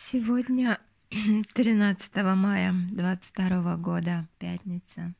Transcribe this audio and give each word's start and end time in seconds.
Сегодня 0.00 0.78
13 1.54 2.14
мая 2.36 2.72
22 2.92 3.76
года, 3.78 4.28
пятница. 4.38 5.12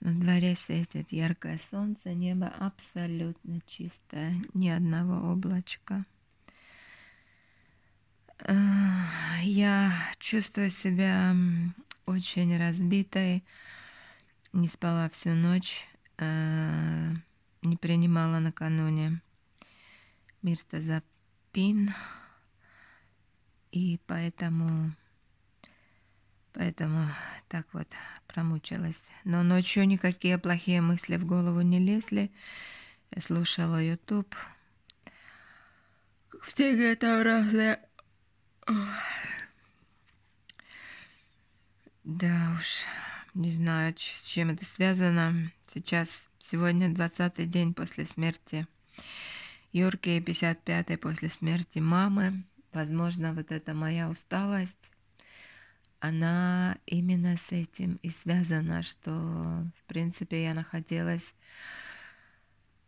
На 0.00 0.12
дворе 0.12 0.54
светит 0.54 1.10
яркое 1.12 1.58
солнце, 1.70 2.12
небо 2.12 2.48
абсолютно 2.58 3.58
чистое, 3.66 4.36
ни 4.52 4.68
одного 4.68 5.32
облачка. 5.32 6.04
Я 9.40 9.90
чувствую 10.18 10.68
себя 10.68 11.34
очень 12.04 12.58
разбитой, 12.58 13.42
не 14.52 14.68
спала 14.68 15.08
всю 15.08 15.30
ночь, 15.30 15.88
э, 16.18 17.14
не 17.62 17.78
принимала 17.78 18.40
накануне 18.40 19.22
миртазапин, 20.42 21.94
и 23.72 24.00
поэтому, 24.06 24.92
поэтому 26.52 27.06
так 27.48 27.66
вот 27.72 27.88
промучилась. 28.26 29.02
Но 29.24 29.42
ночью 29.42 29.86
никакие 29.86 30.38
плохие 30.38 30.80
мысли 30.80 31.16
в 31.16 31.26
голову 31.26 31.60
не 31.60 31.78
лезли. 31.78 32.30
Я 33.10 33.22
слушала 33.22 33.82
YouTube. 33.82 34.34
Всякие 36.44 36.94
там 36.96 37.22
разные... 37.22 37.80
Да 42.04 42.56
уж, 42.58 42.84
не 43.34 43.52
знаю, 43.52 43.94
с 43.96 44.24
чем 44.26 44.50
это 44.50 44.64
связано. 44.64 45.52
Сейчас, 45.72 46.24
сегодня 46.38 46.88
20-й 46.88 47.46
день 47.46 47.74
после 47.74 48.06
смерти 48.06 48.66
Юрки, 49.72 50.18
55-й 50.18 50.96
после 50.96 51.28
смерти 51.28 51.78
мамы. 51.78 52.42
Возможно, 52.72 53.34
вот 53.34 53.50
эта 53.50 53.74
моя 53.74 54.08
усталость, 54.08 54.90
она 55.98 56.78
именно 56.86 57.36
с 57.36 57.52
этим 57.52 57.96
и 58.02 58.10
связана, 58.10 58.82
что, 58.82 59.10
в 59.10 59.84
принципе, 59.86 60.44
я 60.44 60.54
находилась, 60.54 61.34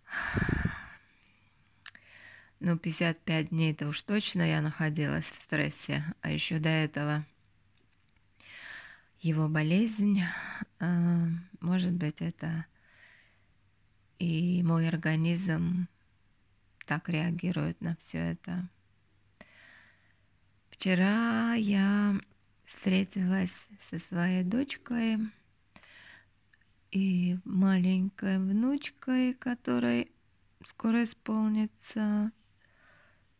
ну, 2.60 2.78
55 2.78 3.48
дней 3.48 3.72
это 3.72 3.88
уж 3.88 4.00
точно 4.02 4.42
я 4.42 4.60
находилась 4.60 5.26
в 5.26 5.42
стрессе, 5.42 6.04
а 6.20 6.30
еще 6.30 6.58
до 6.58 6.68
этого 6.68 7.26
его 9.20 9.48
болезнь, 9.48 10.22
а, 10.80 11.26
может 11.60 11.92
быть, 11.92 12.20
это 12.20 12.66
и 14.18 14.62
мой 14.62 14.88
организм 14.88 15.88
так 16.86 17.08
реагирует 17.08 17.80
на 17.80 17.96
все 17.96 18.18
это. 18.18 18.68
Вчера 20.82 21.54
я 21.54 22.20
встретилась 22.64 23.68
со 23.88 24.00
своей 24.00 24.42
дочкой 24.42 25.18
и 26.90 27.38
маленькой 27.44 28.40
внучкой, 28.40 29.34
которой 29.34 30.10
скоро 30.66 31.04
исполнится 31.04 32.32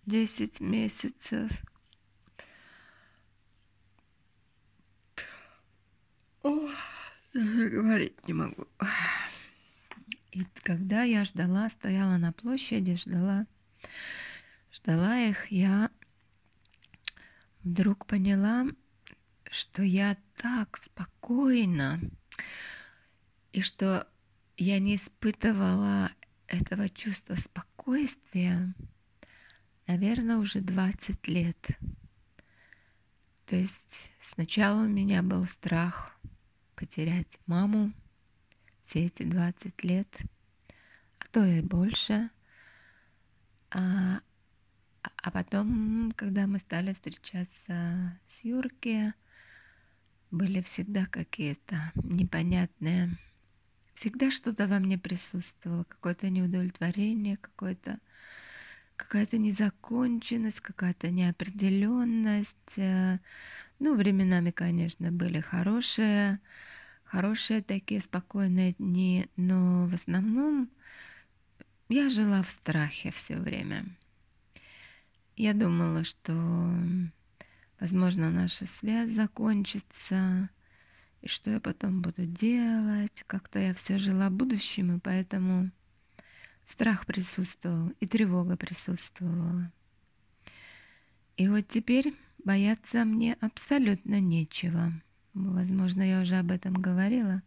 10 0.07 0.61
месяцев. 0.61 1.51
О, 6.45 6.71
даже 7.35 7.69
говорить 7.71 8.29
не 8.29 8.35
могу. 8.35 8.69
И 10.31 10.45
когда 10.63 11.03
я 11.03 11.25
ждала, 11.25 11.69
стояла 11.71 12.19
на 12.19 12.33
площади, 12.33 12.95
ждала, 12.95 13.49
ждала 14.71 15.19
их, 15.19 15.51
я 15.51 15.91
вдруг 17.63 18.07
поняла, 18.07 18.67
что 19.51 19.83
я 19.83 20.17
так 20.37 20.77
спокойна, 20.77 22.01
и 23.53 23.61
что 23.61 24.09
я 24.57 24.79
не 24.79 24.97
испытывала 24.97 26.11
этого 26.47 26.89
чувства 26.89 27.35
спокойствия, 27.35 28.75
наверное, 29.87 30.37
уже 30.37 30.61
20 30.61 31.29
лет. 31.29 31.71
То 33.47 33.57
есть 33.57 34.11
сначала 34.19 34.83
у 34.83 34.89
меня 34.89 35.23
был 35.23 35.45
страх 35.45 36.19
потерять 36.75 37.39
маму 37.47 37.93
все 38.81 39.07
эти 39.07 39.23
20 39.25 39.85
лет, 39.85 40.19
а 41.19 41.25
то 41.31 41.45
и 41.45 41.61
больше. 41.61 42.31
А, 43.71 44.21
а 45.23 45.31
потом, 45.31 46.13
когда 46.17 46.47
мы 46.47 46.59
стали 46.59 46.93
встречаться 46.93 48.19
с 48.27 48.45
Юрки, 48.45 49.15
были 50.33 50.61
всегда 50.63 51.07
какие-то 51.07 51.93
непонятные. 51.95 53.11
Всегда 53.95 54.31
что-то 54.31 54.67
во 54.67 54.81
мне 54.81 54.99
присутствовало, 54.99 55.85
какое-то 55.85 56.29
неудовлетворение, 56.29 57.37
какое-то 57.37 57.99
какая-то 58.97 59.39
незаконченность, 59.39 60.61
какая-то 60.61 61.11
неопределенность. 61.11 62.77
Ну, 62.77 63.97
временами, 63.97 64.51
конечно, 64.51 65.13
были 65.13 65.41
хорошие, 65.41 66.41
хорошие 67.05 67.63
такие 67.63 68.01
спокойные 68.01 68.75
дни, 68.75 69.27
но 69.37 69.87
в 69.87 69.95
основном 69.95 70.71
я 71.89 72.09
жила 72.11 72.43
в 72.43 72.51
страхе 72.51 73.11
все 73.13 73.37
время. 73.37 73.85
Я 75.37 75.55
думала, 75.55 76.05
что, 76.05 76.33
возможно, 77.81 78.31
наша 78.31 78.67
связь 78.67 79.11
закончится, 79.11 80.51
и 81.23 81.29
что 81.29 81.51
я 81.51 81.61
потом 81.61 82.03
буду 82.03 82.27
делать. 82.27 83.25
Как-то 83.27 83.59
я 83.59 83.73
все 83.75 83.97
жила 83.99 84.29
будущим, 84.29 84.97
и 84.97 85.01
поэтому 85.01 85.71
страх 86.65 87.07
присутствовал, 87.07 87.93
и 88.01 88.07
тревога 88.07 88.57
присутствовала. 88.57 89.73
И 91.37 91.49
вот 91.49 91.67
теперь 91.69 92.13
бояться 92.45 93.05
мне 93.05 93.35
абсолютно 93.41 94.21
нечего. 94.21 94.93
Возможно, 95.33 96.03
я 96.03 96.21
уже 96.21 96.37
об 96.37 96.51
этом 96.51 96.75
говорила 96.75 97.43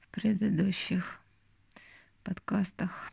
в 0.00 0.08
предыдущих 0.08 1.20
подкастах. 2.22 3.10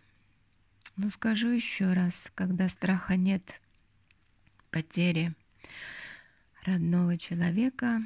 Но 0.96 1.10
скажу 1.10 1.50
еще 1.50 1.94
раз, 1.94 2.16
когда 2.36 2.70
страха 2.70 3.16
нет, 3.16 3.42
потери 4.74 5.36
родного 6.66 7.16
человека, 7.20 8.02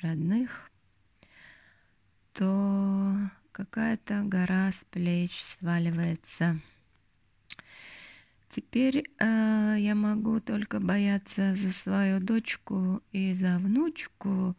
родных, 0.00 0.68
то 2.32 3.14
какая-то 3.52 4.22
гора 4.24 4.72
с 4.72 4.82
плеч 4.90 5.40
сваливается. 5.40 6.58
Теперь 8.50 9.04
э, 9.18 9.76
я 9.78 9.94
могу 9.94 10.40
только 10.40 10.80
бояться 10.80 11.54
за 11.54 11.72
свою 11.72 12.18
дочку 12.18 13.00
и 13.12 13.32
за 13.32 13.58
внучку, 13.58 14.56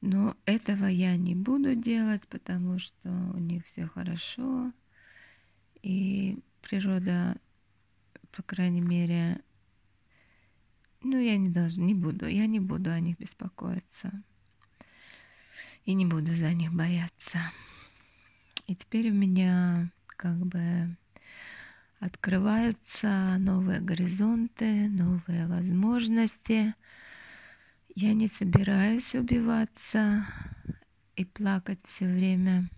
но 0.00 0.36
этого 0.44 0.86
я 0.86 1.16
не 1.16 1.36
буду 1.36 1.76
делать, 1.76 2.26
потому 2.28 2.80
что 2.80 3.08
у 3.34 3.38
них 3.38 3.64
все 3.64 3.86
хорошо, 3.86 4.72
и 5.82 6.38
природа, 6.62 7.36
по 8.32 8.42
крайней 8.42 8.82
мере, 8.82 9.40
ну, 11.02 11.18
я 11.18 11.36
не 11.36 11.48
должна, 11.48 11.84
не 11.84 11.94
буду, 11.94 12.26
я 12.26 12.46
не 12.46 12.60
буду 12.60 12.90
о 12.90 13.00
них 13.00 13.18
беспокоиться. 13.18 14.12
И 15.84 15.94
не 15.94 16.04
буду 16.04 16.34
за 16.34 16.52
них 16.52 16.72
бояться. 16.72 17.38
И 18.66 18.74
теперь 18.74 19.10
у 19.10 19.14
меня 19.14 19.90
как 20.06 20.36
бы 20.36 20.96
открываются 22.00 23.36
новые 23.38 23.80
горизонты, 23.80 24.88
новые 24.88 25.46
возможности. 25.46 26.74
Я 27.94 28.12
не 28.12 28.28
собираюсь 28.28 29.14
убиваться 29.14 30.26
и 31.16 31.24
плакать 31.24 31.80
все 31.84 32.06
время. 32.06 32.68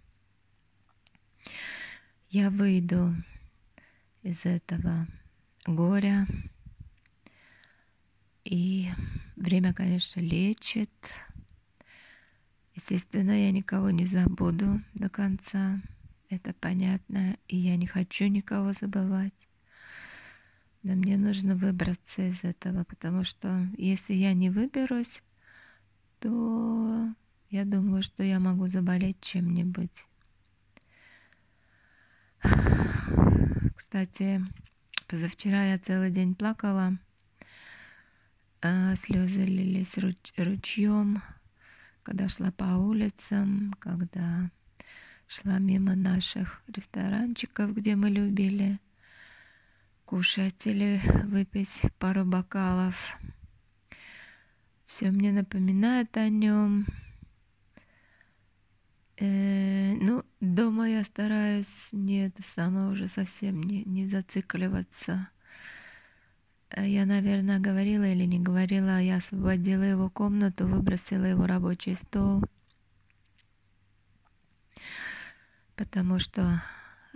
Я 2.31 2.51
выйду 2.51 3.15
из 4.23 4.47
этого 4.47 5.07
горя, 5.67 6.27
и 8.51 8.91
время, 9.37 9.73
конечно, 9.73 10.19
лечит. 10.19 10.91
Естественно, 12.75 13.31
я 13.31 13.53
никого 13.53 13.91
не 13.91 14.05
забуду 14.05 14.81
до 14.93 15.09
конца. 15.09 15.81
Это 16.29 16.53
понятно. 16.55 17.37
И 17.47 17.57
я 17.57 17.77
не 17.77 17.87
хочу 17.87 18.27
никого 18.27 18.73
забывать. 18.73 19.47
Но 20.83 20.95
мне 20.95 21.17
нужно 21.17 21.55
выбраться 21.55 22.29
из 22.29 22.43
этого, 22.43 22.83
потому 22.83 23.23
что 23.23 23.69
если 23.79 24.15
я 24.15 24.35
не 24.35 24.51
выберусь, 24.51 25.23
то 26.19 27.09
я 27.51 27.65
думаю, 27.65 28.03
что 28.03 28.25
я 28.25 28.41
могу 28.41 28.67
заболеть 28.67 29.21
чем-нибудь. 29.21 30.07
Кстати, 33.77 34.45
позавчера 35.07 35.67
я 35.67 35.79
целый 35.79 36.11
день 36.11 36.35
плакала 36.35 36.99
а, 38.63 38.95
слезы 38.95 39.45
лились 39.45 39.97
руч- 39.97 40.33
ручьем, 40.37 41.23
когда 42.03 42.29
шла 42.29 42.51
по 42.51 42.77
улицам, 42.77 43.75
когда 43.79 44.51
шла 45.27 45.59
мимо 45.59 45.95
наших 45.95 46.63
ресторанчиков, 46.67 47.75
где 47.75 47.97
мы 47.97 48.11
любили 48.11 48.79
кушать 50.05 50.67
или 50.67 51.01
выпить 51.25 51.83
пару 51.99 52.25
бокалов. 52.25 53.19
Все 54.85 55.11
мне 55.11 55.33
напоминает 55.33 56.17
о 56.17 56.29
нем. 56.29 56.85
Э, 59.17 59.95
ну, 59.95 60.25
дома 60.41 60.89
я 60.89 61.05
стараюсь 61.05 61.73
не 61.93 62.27
это 62.27 62.43
самое 62.43 62.91
уже 62.91 63.07
совсем 63.07 63.63
не, 63.63 63.85
не 63.85 64.07
зацикливаться. 64.07 65.29
Э, 66.71 66.87
я, 66.87 67.07
наверное, 67.07 67.59
говорила 67.59 68.05
или 68.05 68.25
не 68.25 68.39
говорила, 68.39 69.01
я 69.01 69.17
освободила 69.17 69.83
его 69.83 70.09
комнату, 70.09 70.67
выбросила 70.67 71.25
его 71.25 71.47
рабочий 71.47 71.95
стол, 71.95 72.45
потому 75.77 76.19
что 76.19 76.63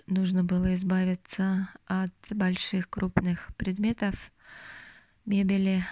нужно 0.07 0.45
было 0.45 0.75
избавиться 0.75 1.69
от 1.87 2.13
больших 2.31 2.91
крупных 2.91 3.55
предметов, 3.57 4.33
мебели, 5.25 5.85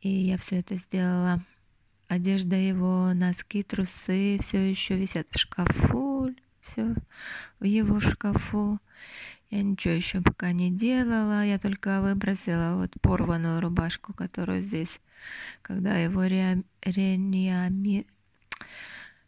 и 0.00 0.08
я 0.08 0.38
все 0.38 0.60
это 0.60 0.76
сделала. 0.76 1.42
Одежда 2.06 2.56
его, 2.56 3.12
носки, 3.14 3.62
трусы 3.62 4.38
все 4.42 4.70
еще 4.70 4.96
висят 4.96 5.26
в 5.30 5.38
шкафу, 5.38 6.34
все 6.60 6.94
в 7.58 7.64
его 7.64 7.98
шкафу. 8.00 8.78
Я 9.54 9.62
ничего 9.62 9.94
еще 9.94 10.20
пока 10.20 10.50
не 10.50 10.72
делала, 10.72 11.44
я 11.44 11.60
только 11.60 12.00
выбросила 12.00 12.74
вот 12.74 12.90
порванную 13.00 13.60
рубашку, 13.60 14.12
которую 14.12 14.62
здесь, 14.62 15.00
когда 15.62 15.96
его 15.96 16.24
ре, 16.24 16.64
реаниами, 16.82 18.04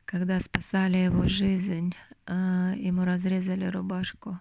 когда 0.05 0.41
спасали 0.41 0.97
его 0.97 1.29
жизнь, 1.29 1.95
э, 2.27 2.75
ему 2.77 3.05
разрезали 3.05 3.67
рубашку, 3.67 4.41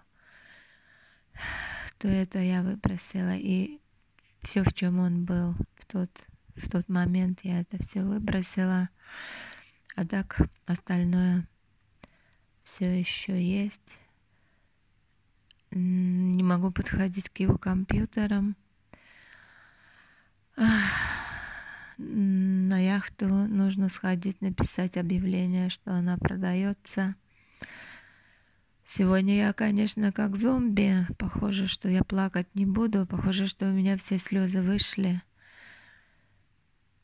то 1.98 2.08
это 2.08 2.40
я 2.40 2.64
выбросила. 2.64 3.36
И 3.36 3.78
все, 4.42 4.64
в 4.64 4.74
чем 4.74 4.98
он 4.98 5.24
был 5.24 5.54
в 5.76 5.86
тот 5.86 6.10
в 6.56 6.68
тот 6.68 6.88
момент 6.88 7.42
я 7.44 7.60
это 7.60 7.80
все 7.80 8.02
выбросила. 8.02 8.88
А 9.94 10.04
так 10.04 10.36
остальное 10.66 11.46
все 12.64 12.98
еще 12.98 13.40
есть. 13.40 13.98
Не 15.78 16.42
могу 16.42 16.70
подходить 16.70 17.28
к 17.28 17.38
его 17.38 17.58
компьютерам. 17.58 18.56
На 21.98 22.78
яхту 22.78 23.28
нужно 23.28 23.90
сходить, 23.90 24.40
написать 24.40 24.96
объявление, 24.96 25.68
что 25.68 25.92
она 25.92 26.16
продается. 26.16 27.14
Сегодня 28.84 29.36
я, 29.36 29.52
конечно, 29.52 30.12
как 30.12 30.36
зомби. 30.36 31.06
Похоже, 31.18 31.66
что 31.66 31.90
я 31.90 32.02
плакать 32.04 32.46
не 32.54 32.64
буду. 32.64 33.06
Похоже, 33.06 33.46
что 33.46 33.68
у 33.68 33.72
меня 33.72 33.98
все 33.98 34.18
слезы 34.18 34.62
вышли. 34.62 35.20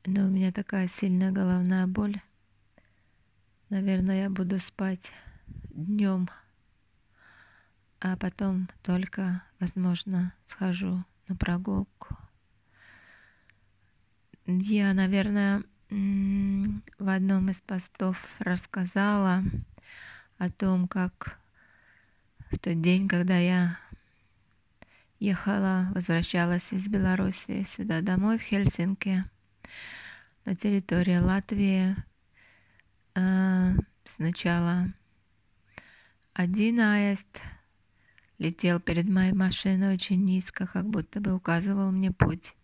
Но 0.07 0.25
у 0.25 0.31
меня 0.31 0.51
такая 0.51 0.89
сильная 0.89 1.31
головная 1.31 1.87
боль. 1.87 2.23
Наверное, 3.69 4.23
я 4.23 4.31
буду 4.31 4.59
спать 4.61 5.13
днем, 5.69 6.31
а 8.05 8.17
потом 8.17 8.69
только, 8.83 9.45
возможно, 9.61 10.35
схожу 10.43 11.05
на 11.29 11.37
прогулку. 11.37 12.17
Я, 14.45 14.93
наверное, 14.93 15.63
в 15.89 17.09
одном 17.09 17.51
из 17.51 17.61
постов 17.61 18.35
рассказала 18.41 19.45
о 20.39 20.51
том, 20.51 20.89
как 20.89 21.39
в 22.51 22.59
тот 22.59 22.81
день, 22.81 23.07
когда 23.07 23.39
я 23.39 23.79
ехала, 25.21 25.89
возвращалась 25.95 26.73
из 26.73 26.89
Беларуси 26.89 27.63
сюда 27.63 28.01
домой, 28.01 28.37
в 28.37 28.43
Хельсинки, 28.43 29.25
на 30.45 30.57
территории 30.57 31.19
Латвии 31.19 31.95
э, 33.15 33.75
сначала 34.05 34.93
один 36.35 36.81
аист 36.81 37.41
летел 38.43 38.81
перед 38.81 39.09
моей 39.09 39.33
машиной 39.33 39.95
очень 39.95 40.25
низко, 40.25 40.67
как 40.67 40.85
будто 40.85 41.21
бы 41.21 41.33
указывал 41.33 41.93
мне 41.93 42.11
путь. 42.11 42.55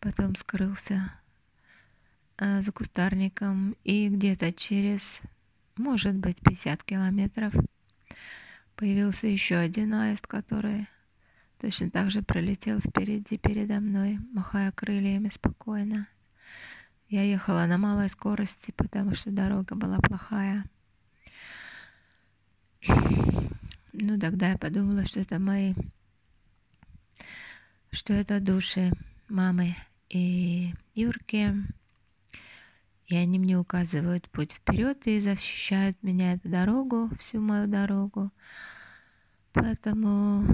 Потом 0.00 0.34
скрылся 0.34 1.12
э, 2.38 2.62
за 2.62 2.72
кустарником 2.72 3.76
и 3.84 4.08
где-то 4.08 4.52
через, 4.52 5.20
может 5.76 6.16
быть, 6.16 6.40
50 6.40 6.82
километров 6.82 7.54
появился 8.74 9.28
еще 9.28 9.54
один 9.54 9.94
аист, 9.94 10.26
который 10.26 10.88
точно 11.60 11.88
так 11.88 12.10
же 12.10 12.22
пролетел 12.22 12.80
впереди 12.80 13.38
передо 13.38 13.78
мной, 13.78 14.18
махая 14.32 14.72
крыльями 14.72 15.28
спокойно. 15.28 16.08
Я 17.08 17.22
ехала 17.22 17.66
на 17.66 17.78
малой 17.78 18.08
скорости, 18.08 18.72
потому 18.76 19.14
что 19.14 19.30
дорога 19.30 19.76
была 19.76 19.98
плохая. 19.98 20.64
Ну, 23.92 24.18
тогда 24.18 24.52
я 24.52 24.58
подумала, 24.58 25.04
что 25.04 25.20
это 25.20 25.38
мои, 25.38 25.74
что 27.90 28.14
это 28.14 28.40
души 28.40 28.90
мамы 29.28 29.76
и 30.08 30.72
Юрки. 30.94 31.52
И 33.06 33.16
они 33.16 33.38
мне 33.38 33.58
указывают 33.58 34.30
путь 34.30 34.52
вперед 34.52 35.06
и 35.06 35.20
защищают 35.20 36.02
меня 36.02 36.32
эту 36.32 36.48
дорогу, 36.48 37.10
всю 37.18 37.42
мою 37.42 37.68
дорогу. 37.68 38.30
Поэтому, 39.52 40.46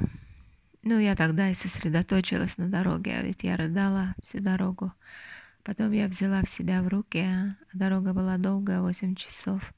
ну, 0.83 0.99
я 0.99 1.15
тогда 1.15 1.49
и 1.49 1.55
сосредоточилась 1.55 2.59
на 2.59 2.69
дороге, 2.69 3.19
а 3.19 3.23
ведь 3.23 3.45
я 3.45 3.57
рыдала 3.57 4.17
всю 4.21 4.41
дорогу. 4.41 4.93
Потом 5.63 5.93
я 5.93 6.09
взяла 6.09 6.43
в 6.43 6.49
себя 6.49 6.83
в 6.83 6.89
руки, 6.89 7.21
а 7.21 7.55
дорога 7.73 8.13
была 8.13 8.37
долгая, 8.37 8.81
8 8.81 9.15
часов. 9.15 9.73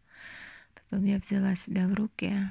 Потом 0.75 1.05
я 1.05 1.19
взяла 1.19 1.55
себя 1.55 1.87
в 1.87 1.93
руки. 1.93 2.51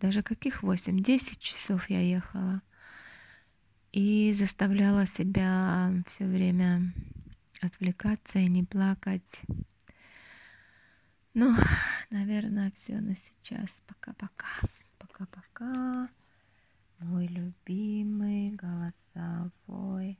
Даже 0.00 0.22
каких 0.22 0.62
8? 0.62 1.02
10 1.02 1.38
часов 1.38 1.90
я 1.90 2.00
ехала. 2.00 2.62
И 3.92 4.32
заставляла 4.32 5.06
себя 5.06 5.92
все 6.06 6.24
время 6.24 6.92
отвлекаться 7.60 8.38
и 8.38 8.48
не 8.48 8.64
плакать. 8.64 9.42
Ну, 11.34 11.54
наверное, 12.10 12.70
все 12.70 13.00
на 13.00 13.14
сейчас. 13.14 13.68
Пока-пока. 13.86 14.46
Пока-пока. 14.98 16.08
Мой 16.98 17.26
любимый 17.26 18.52
голосовой. 18.52 20.18